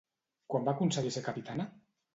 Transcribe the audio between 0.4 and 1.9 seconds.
Quan va aconseguir ser capitana?